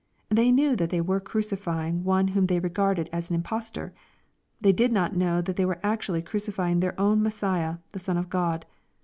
[0.29, 3.93] They knew that they were cr icifying one whom they regarded as an imposter.
[4.59, 8.17] They did not know that they were actually crucifying their own Mes siah, the Son
[8.17, 8.65] of God.